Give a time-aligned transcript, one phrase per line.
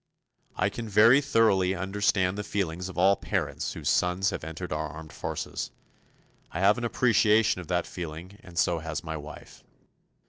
[0.55, 4.87] I can very thoroughly understand the feelings of all parents whose sons have entered our
[4.87, 5.69] armed forces.
[6.51, 9.63] I have an appreciation of that feeling and so has my wife.